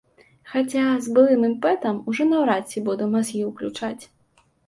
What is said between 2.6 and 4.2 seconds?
ці, буду мазгі ўключаць.